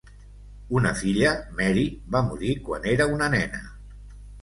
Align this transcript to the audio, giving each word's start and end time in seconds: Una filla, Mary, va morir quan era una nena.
Una 0.79 0.93
filla, 1.01 1.35
Mary, 1.61 1.85
va 2.17 2.25
morir 2.33 2.57
quan 2.71 2.91
era 2.97 3.11
una 3.19 3.33
nena. 3.39 3.67